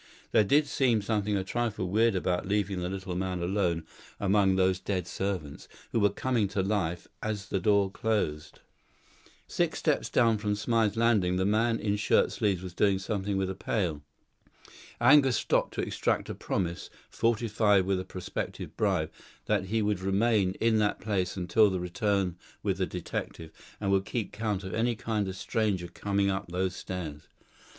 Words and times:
There 0.31 0.43
did 0.43 0.65
seem 0.65 1.03
something 1.03 1.37
a 1.37 1.43
trifle 1.43 1.87
weird 1.87 2.15
about 2.15 2.47
leaving 2.47 2.79
the 2.81 2.89
little 2.89 3.15
man 3.15 3.39
alone 3.43 3.83
among 4.19 4.55
those 4.55 4.79
dead 4.79 5.05
servants, 5.05 5.67
who 5.91 5.99
were 5.99 6.09
coming 6.09 6.47
to 6.47 6.63
life 6.63 7.07
as 7.21 7.49
the 7.49 7.59
door 7.59 7.91
closed. 7.91 8.61
Six 9.45 9.77
steps 9.77 10.09
down 10.09 10.39
from 10.39 10.55
Smythe's 10.55 10.97
landing 10.97 11.35
the 11.35 11.45
man 11.45 11.79
in 11.79 11.97
shirt 11.97 12.31
sleeves 12.31 12.63
was 12.63 12.73
doing 12.73 12.97
something 12.97 13.37
with 13.37 13.47
a 13.47 13.53
pail. 13.53 14.01
Angus 14.99 15.37
stopped 15.37 15.75
to 15.75 15.81
extract 15.81 16.29
a 16.29 16.33
promise, 16.33 16.89
fortified 17.11 17.85
with 17.85 17.99
a 17.99 18.03
prospective 18.03 18.75
bribe, 18.75 19.11
that 19.45 19.65
he 19.65 19.83
would 19.83 19.99
remain 19.99 20.53
in 20.55 20.79
that 20.79 20.99
place 20.99 21.37
until 21.37 21.69
the 21.69 21.79
return 21.79 22.37
with 22.63 22.79
the 22.79 22.87
detective, 22.87 23.51
and 23.79 23.91
would 23.91 24.05
keep 24.05 24.31
count 24.31 24.63
of 24.63 24.73
any 24.73 24.95
kind 24.95 25.27
of 25.27 25.35
stranger 25.35 25.87
coming 25.87 26.27
up 26.31 26.47
those 26.47 26.75
stairs. 26.75 27.27